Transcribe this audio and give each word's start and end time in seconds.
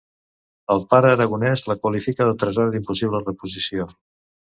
El 0.75 0.79
Pare 0.93 1.11
Aragonés 1.17 1.63
la 1.71 1.75
qualifica 1.83 2.27
de 2.29 2.33
tresor 2.45 2.73
d'impossible 2.77 3.21
reposició. 3.27 3.87